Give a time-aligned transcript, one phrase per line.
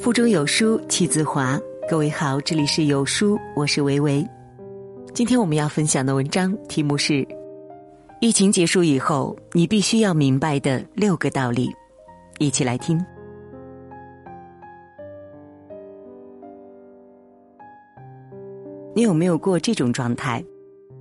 [0.00, 1.60] 腹中有书气自华。
[1.86, 4.26] 各位好，这里是有书，我是维维。
[5.12, 7.26] 今天我们要分享的文章题目是：
[8.18, 11.70] 疫情结束以后，你必须要明白的六个道理。
[12.38, 12.98] 一起来听。
[18.94, 20.42] 你有没有过这种状态？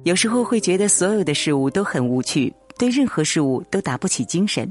[0.03, 4.69] 有时候会觉得所有的事物都很无趣，对任何事物都打不起精神。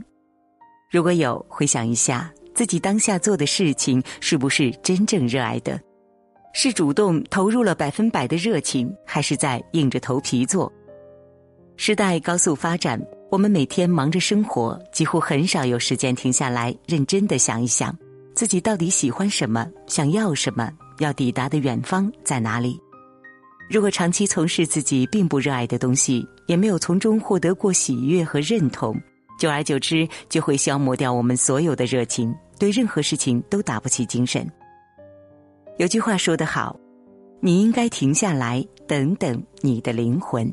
[0.90, 2.30] 如果有，回想一下。
[2.58, 5.80] 自己当下做的事情是不是真正热爱的？
[6.52, 10.72] 是主动投入了百分百的热情，还是在硬着头皮做？
[11.76, 17.96] 时代高速发展，我们每天忙着生活，几乎很少有时间停下来认真的想一想，
[18.34, 20.68] 自己到底喜欢什么，想要什么，
[20.98, 22.76] 要抵达的远方在哪里？
[23.70, 29.00] 如果长期从事自己并不热爱的东西，也没有从中获得过喜悦和认同，
[29.38, 32.34] 久而久之就会消磨掉我们所有的热情。
[32.58, 34.46] 对任何事情都打不起精神。
[35.78, 36.78] 有句话说得好，
[37.40, 40.52] 你应该停下来，等等你的灵魂。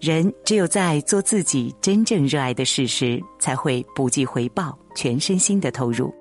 [0.00, 6.12] 人只有在做自己真正热爱的事时，才会不计回报，全身心的投入。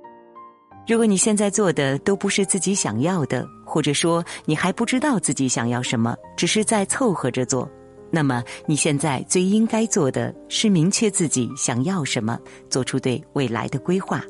[0.88, 7.67] 如果你现在做的都不是自己想要的，或者说你还不知道自己想要什么，只是在凑合着做，
[8.11, 12.38] 那么你现在最应该做的是明确自己想要什么，
[12.70, 14.22] 做出对未来的规划。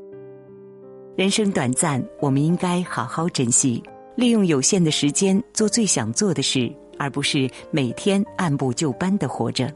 [1.17, 3.83] 人生短暂，我们应该好好珍惜，
[4.15, 9.71] 利用有限的时间做最想做的事，而不是每天按部就班的活着。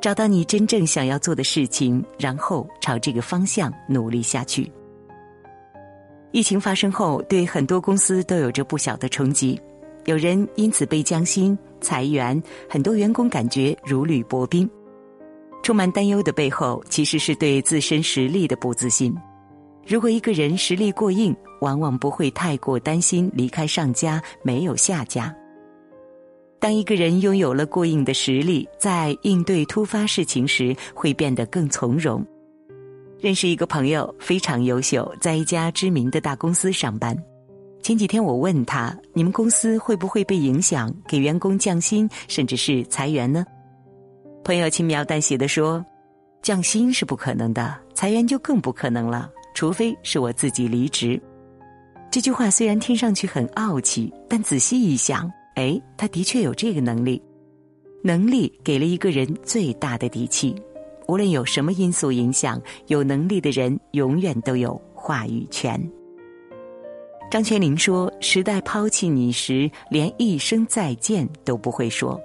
[0.00, 4.70] 找到你真正想要做的事情，然后朝这个方向努力下去。
[6.32, 9.58] 疫情发生后，对很多公司都有着不小的冲击，
[10.06, 14.68] 有人因此被降薪、裁员，很多员工感觉如履薄冰。
[15.62, 19.16] 充满担忧的背后，其实是对自身实力的不自信。
[19.86, 25.34] 如果一个人实力过硬，往往不会太过担心离开上家没有下家。
[26.58, 32.24] 当一个人拥有了过硬的实力，在应对突发事情时会变得更从容。
[33.18, 37.16] 认识一个朋友非常优秀，在一家知名的大公司上班。
[37.82, 43.44] 前几天我问他：“你们公司会不会被影响，给员工降薪，甚至是裁员呢？”
[44.44, 45.84] 朋友轻描淡写的说
[46.42, 49.30] ：“降薪是不可能的，裁员就更不可能了。”
[49.60, 51.20] 除非是我自己离职，
[52.10, 57.22] 这句话虽然听上去很傲气，但仔细一想，哎，他的确有这个能力。
[58.02, 60.56] 能力给了一个人最大的底气，
[61.08, 65.78] 无论有什么因素影响，有能力的人永远都有话语权。
[67.30, 72.18] 张泉灵说：“时代抛弃你时，连一声再见都不会说。”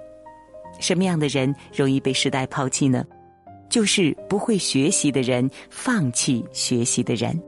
[0.80, 3.04] 什么样的人容易被时代抛弃呢？
[3.76, 7.38] 就是不会学习的人，放弃学习的人。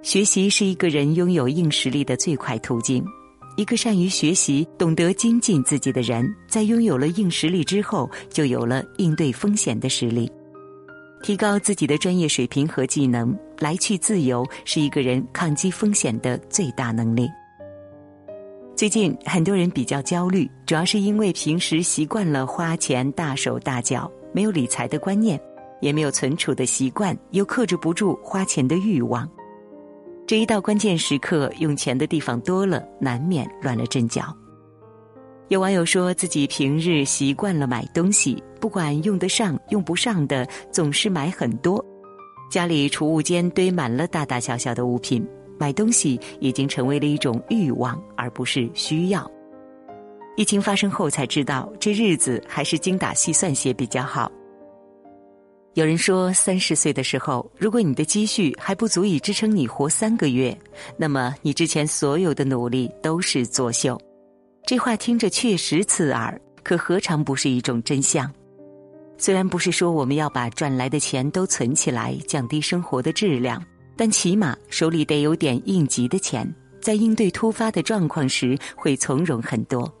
[0.00, 3.04] 学习是一个人拥有硬实力的最快途径。
[3.58, 10.32] 一个善于学习、懂得精进自己的人，在拥有了硬实力之后，就有了应对风险的实力。
[11.22, 17.28] 提高自己的专业水平和技能，来去自由，是一个人抗击风险的最大能力。
[18.74, 24.10] 最近很多人比较焦虑，主要是因为平时习惯了花钱大手大脚。
[24.32, 25.40] 没有理财的观念，
[25.80, 29.28] 也没有存储的习惯，又克制不住花钱的欲望。
[30.26, 34.34] 这一到关键时刻，用钱的地方多了，难免乱了阵脚。
[35.48, 41.84] 有网友说自己平日习惯了买东西，不管用得上用不上的，总是买很多。
[42.48, 45.26] 家里储物间堆满了大大小小的物品，
[45.58, 49.28] 买东西已经成为了一种欲望，而不是需要。
[50.36, 54.30] 疫情发生后才知道，这日子还是精打细算些比较好。
[55.74, 60.56] 有人说，三十岁的时候，如果你的积蓄还不足以支撑你活三个月，
[60.96, 64.00] 那么你之前所有的努力都是作秀。
[64.66, 68.28] 这话听着确实刺耳，可何尝不是一种真相？
[69.16, 73.62] 虽然不是说我们要把赚来的钱都存起来，降低生活的质量，
[73.96, 79.92] 但起码手里得有点应急的钱，在应对突发的状况时会从容很多。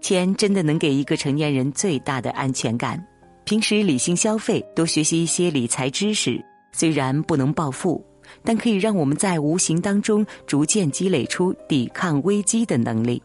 [0.00, 3.02] 钱真的能给一个成年人最大的安全感。
[3.44, 6.40] 平时理性消费，多学习一些理财知识，
[6.72, 8.04] 虽然不能暴富，
[8.44, 13.20] 但可以让我们在无形当中逐渐积累出抵抗危机的能力。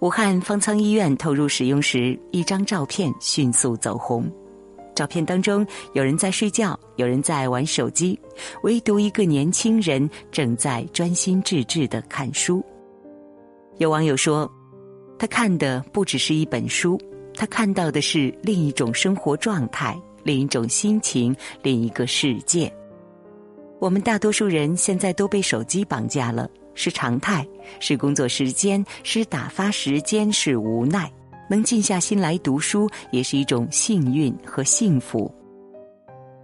[0.00, 4.30] 武汉方舱医院投入使用时，一张照片迅速走红。
[4.94, 8.18] 照片当中，有人在睡觉，有人在玩手机，
[8.62, 12.64] 唯独一个年轻人正在专心致志的看书。
[13.78, 14.48] 有网友说。
[15.18, 17.00] 他看的不只是一本书，
[17.34, 22.72] 他看到的是另一种生活状态，另一种心情，另一个世界。
[23.80, 27.46] 我们大多数人现在都被手机绑架了，是常态，
[27.80, 31.10] 是工作时间，是打发时间，是无奈。
[31.50, 35.32] 能静下心来读书，也是一种幸运和幸福。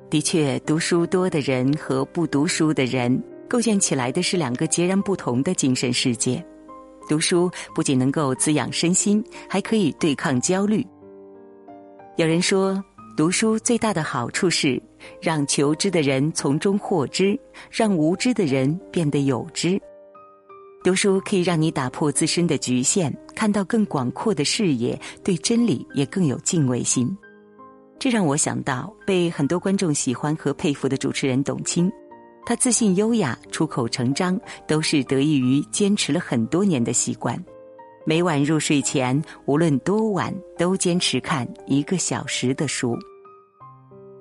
[0.09, 6.45] 的确，读书多的人和不读书的人，构建起来的是两个截然不同的精神世界。
[7.09, 10.87] 读书不仅能够滋养身心，还可以对抗焦虑。
[12.17, 12.83] 有人说，
[13.17, 14.81] 读书最大的好处是
[15.21, 17.39] 让求知的人从中获知，
[17.71, 19.81] 让无知的人变得有知。
[20.83, 27.17] 读书可以让你打破自身的局限，看到更广阔的视野，对真理也更有敬畏心。
[27.99, 31.91] 这让我想到被很多观众喜欢和佩服的主持人董卿，
[32.47, 37.43] 他自信优雅、出口成章，都是得益于坚持了很多年的习惯。
[38.05, 42.97] 每晚入睡前，无论多晚，都坚持看一个小时的书。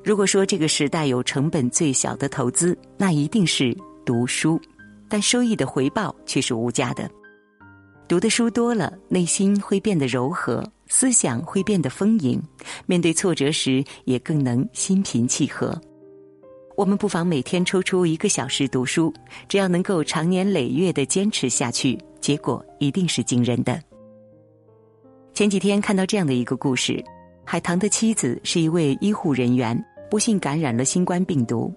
[0.04, 3.76] 如果说这个时代有成本最小的投资，那一定是
[4.06, 4.60] 读书。
[5.10, 7.10] 但收益的回报却是无价的。
[8.08, 12.42] 读的书多了，内心会变得柔和，思想会变得丰盈，
[12.86, 15.80] 面对挫折时也更能心平气和。
[16.76, 19.14] 我们不妨每天抽出一个小时读书，
[19.48, 23.80] 只要能够长年累月的坚持下去，结果一定是惊人的。
[25.34, 27.04] 前几天看到这样的一个故事：
[27.46, 29.80] 海棠的妻子是一位医护人员，
[30.10, 31.74] 不幸感染了新冠病毒。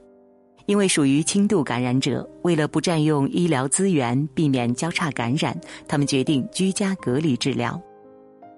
[0.65, 5.57] 因为属于轻度感染者，为了不占用医疗资源，避免交叉感染，
[5.87, 7.81] 他们决定居家隔离治疗。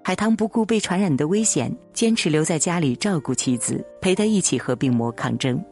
[0.03, 5.63] 海棠不顾被传染的危险，坚持留在家里照顾妻子，陪她一起和病魔抗争。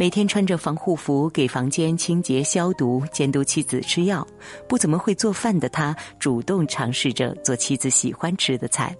[0.00, 4.24] 每天穿着防护服给房间清洁消毒，监督妻子吃药。
[4.68, 8.96] 不怎么会做饭的他，主动尝试着做妻子喜欢吃的菜。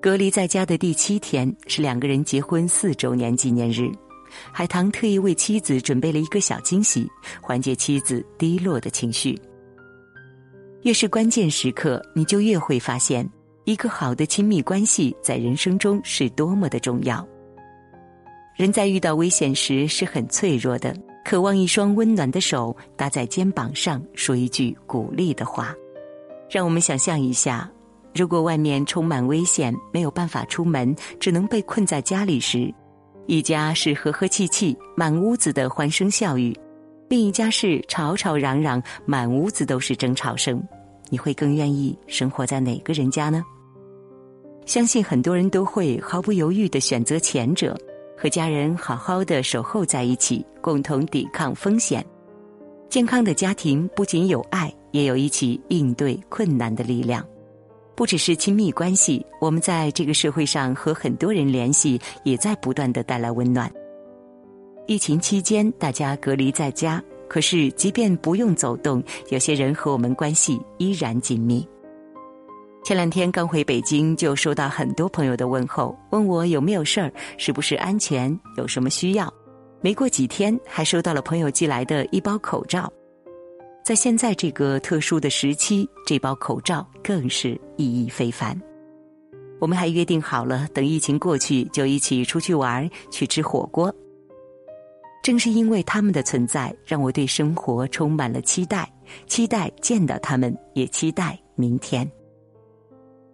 [0.00, 3.90] 隔离在家的第七天，是两个人结婚四周年纪念日。
[4.52, 7.04] 海棠特意为妻子准备了一个小惊喜，
[7.42, 9.36] 缓解妻子低落的情绪。
[10.82, 13.28] 越是关键时刻，你就越会发现，
[13.64, 17.26] 一个好的亲密关系在人生中是多么的重要。
[18.58, 20.92] 人在遇到危险时是很脆弱的，
[21.24, 25.72] 渴望一双温暖的手搭在肩膀上，说一句鼓励的话。
[26.50, 27.70] 让我们想象一下，
[28.12, 32.74] 如果外面充满危险，没有办法出门，只能被困在家里时。
[33.28, 36.52] 一家是和和气气，满屋子的欢声笑语；
[37.08, 40.60] 另一家是吵吵嚷嚷，满屋子都是争吵声。
[41.10, 43.40] 你会更愿意生活在哪个人家呢？
[44.66, 47.78] 相信很多人都会毫不犹豫的选择前者，
[48.20, 52.04] 和家人好好的守候在一起，共同抵抗风险。
[52.88, 57.24] 健康的家庭不仅有爱，也有一起应对困难的力量。
[57.94, 63.70] 不只是亲密关系，我们在这个社会上和很多人联系，也在不断的带来温暖。
[64.86, 71.64] 疫情期间，大家隔离在家，可是即便不用走动，有些人和我们关系依然紧密。
[72.88, 79.30] 前两天刚回北京，就收到很多朋友的问候，问我有没有事儿，是不是安全，有什么需要。
[79.82, 82.90] 没过几天，还收到了朋友寄来的一包口罩。
[83.84, 88.58] 在现在这个特殊的时期，这包口罩更是意义非凡。
[89.60, 93.94] 我们还约定好了，等疫情过去，就一起出去玩，去吃火锅。
[95.22, 98.90] 正是因为他们的存在，让我对生活充满了期待，
[99.26, 102.10] 期待见到他们，也期待明天。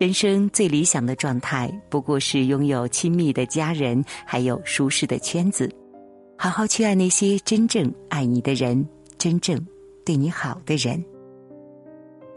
[0.05, 5.67] 人生最理想的状态，不过是拥有亲密的家人，还有舒适的圈子，
[6.37, 9.59] 好好去爱那些真正爱你的人，真正。
[10.05, 11.03] 对你好的人。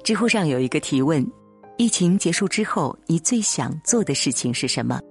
[0.01, 1.29] 知乎上有一个提问：
[1.77, 5.01] 疫情结束之后，你最想做的事情是什么？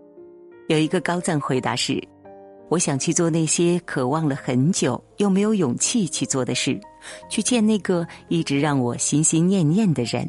[0.69, 2.03] 有一个高赞回答是：
[2.71, 6.81] 我想去做那些渴望了很久又没有勇气去做的事，
[7.29, 10.27] 去见那个一直让我心心念念的人。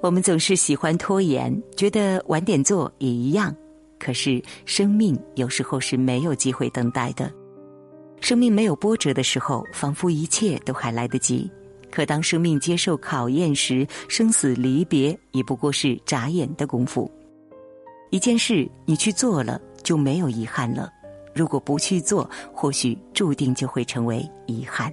[0.00, 3.54] 我们总是喜欢拖延，觉得晚点做也一样。
[3.98, 7.32] 可是生命有时候是没有机会等待的。
[8.20, 11.50] 生命没有波折的时候，仿佛一切都还来得及；
[11.90, 17.10] 可当生命接受考验时，生死离别也不过是眨眼的功夫。
[18.10, 20.88] 一件事你去做了，就没有遗憾了；
[21.34, 24.92] 如果不去做，或许注定就会成为遗憾。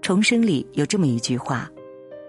[0.00, 1.70] 重生里有这么一句话：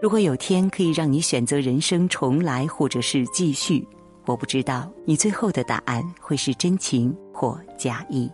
[0.04, 3.88] 如果有天可以让你选择人生重来，或者是继续，
[4.26, 8.30] 我不知道你最后的答案会是真情或假意。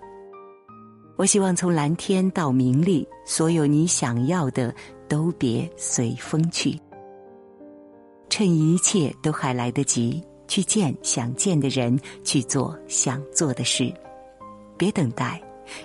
[1.16, 4.74] 我希望从蓝天到名利，所有你想要的
[5.08, 6.76] 都别随风去。
[8.32, 13.94] 趁一切都还来得及，去见想见的人，去做想做的事。
[14.76, 15.40] 别等待，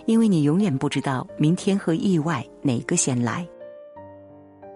[0.06, 3.46] 因为你永远不知道明天和意外哪个先来。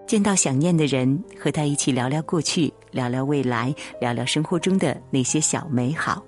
[0.09, 6.25] 见到想念的人，和他一起聊聊过去，聊聊未来，聊聊生活中的那些小美好，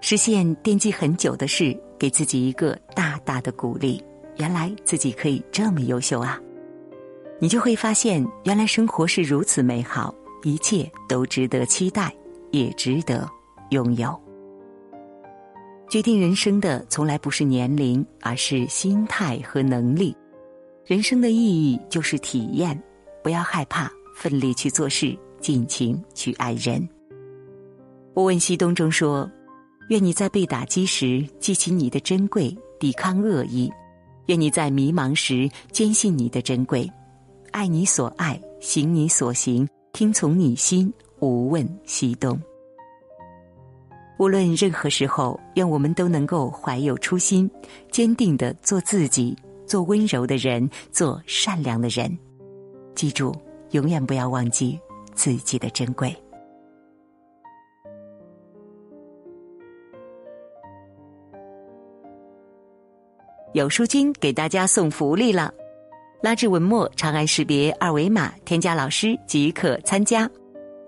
[0.00, 4.00] 实现惦记很久的事，给自己一个大大的鼓励。
[4.36, 6.40] 原来自己可以这么优秀啊！
[7.40, 12.14] 你就会发现，原来生活是如此美好，一切都值得期待，
[12.52, 13.28] 也值得
[13.70, 14.16] 拥有。
[15.88, 20.16] 决定人生的从来不是年龄，而是心态和能力。
[20.86, 22.78] 人生的意义就是体验，
[23.22, 26.86] 不要害怕，奋力去做事，尽情去爱人。
[28.12, 29.30] 我问西东中说
[29.88, 33.70] ：“愿你在被打击时记起你的珍贵，抵抗恶意；
[34.26, 36.86] 愿你在迷茫时坚信你的珍贵，
[37.50, 42.38] 爱你所爱，行你所行，听从你心，无问西东。”
[44.20, 47.50] 无论任何时候，愿我们都能够怀有初心，
[47.90, 49.34] 坚定的做自己。
[49.66, 52.16] 做温柔的人，做善良的人，
[52.94, 53.34] 记住，
[53.70, 54.78] 永远不要忘记
[55.14, 56.14] 自己的珍贵。
[63.52, 65.54] 有书君给大家送福利了，
[66.20, 70.28] 拉至文末长按识别二维码，添加老师即可参加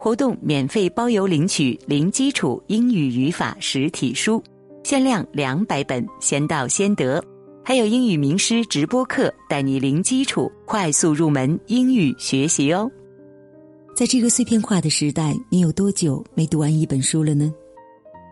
[0.00, 4.42] 活动，免费包邮领取零基础英语语法实体书，
[4.82, 7.22] 限量两百本，先到先得。
[7.68, 12.88] 还有英语名师直播课，带你零基础快速入门英语学习哦。
[13.92, 17.52] 在这个碎片化的时代，你有多久没读完一本书了呢？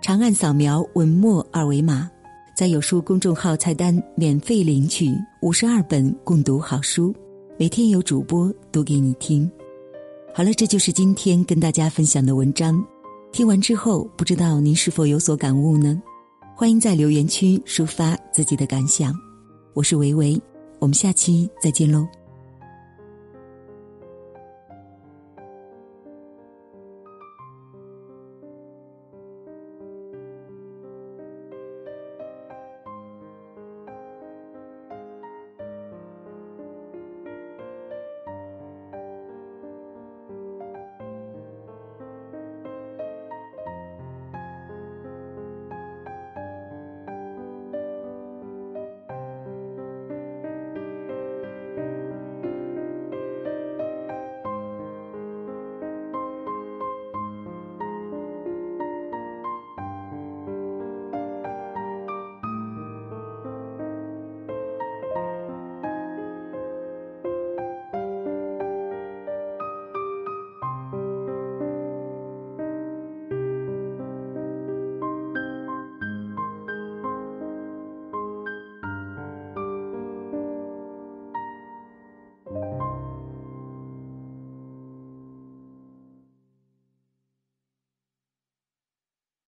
[0.00, 2.08] 长按扫描文末二维码，
[2.56, 5.12] 在有书公众号菜单免费领取
[5.42, 7.12] 五十二本共读好书，
[7.58, 9.50] 每天有主播读给你听。
[10.32, 12.80] 好了，这就是今天跟大家分享的文章。
[13.32, 16.00] 听完之后，不知道您是否有所感悟呢？
[16.56, 19.12] 欢迎在留言区抒发自己的感想，
[19.72, 20.40] 我是维维，
[20.78, 22.06] 我们下期再见喽。